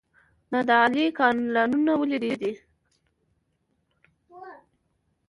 نادعلي 0.51 1.05
کانالونه 1.17 1.91
ولې 1.99 2.17
ډیر 2.23 2.37
دي؟ 2.41 2.53